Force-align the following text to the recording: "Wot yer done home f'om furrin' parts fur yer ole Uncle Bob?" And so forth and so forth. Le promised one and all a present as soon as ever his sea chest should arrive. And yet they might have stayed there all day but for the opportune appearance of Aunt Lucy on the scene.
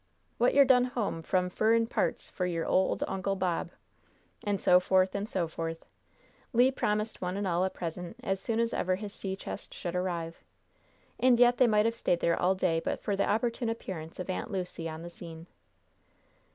"Wot 0.39 0.55
yer 0.55 0.65
done 0.65 0.85
home 0.85 1.21
f'om 1.21 1.47
furrin' 1.51 1.85
parts 1.85 2.27
fur 2.27 2.47
yer 2.47 2.65
ole 2.65 2.97
Uncle 3.07 3.35
Bob?" 3.35 3.69
And 4.43 4.59
so 4.59 4.79
forth 4.79 5.13
and 5.13 5.29
so 5.29 5.47
forth. 5.47 5.85
Le 6.53 6.71
promised 6.71 7.21
one 7.21 7.37
and 7.37 7.45
all 7.47 7.63
a 7.63 7.69
present 7.69 8.15
as 8.23 8.39
soon 8.39 8.59
as 8.59 8.73
ever 8.73 8.95
his 8.95 9.13
sea 9.13 9.35
chest 9.35 9.75
should 9.75 9.95
arrive. 9.95 10.43
And 11.19 11.39
yet 11.39 11.57
they 11.57 11.67
might 11.67 11.85
have 11.85 11.93
stayed 11.93 12.19
there 12.19 12.35
all 12.41 12.55
day 12.55 12.79
but 12.79 12.99
for 13.03 13.15
the 13.15 13.29
opportune 13.29 13.69
appearance 13.69 14.19
of 14.19 14.27
Aunt 14.27 14.49
Lucy 14.49 14.89
on 14.89 15.03
the 15.03 15.11
scene. 15.11 15.45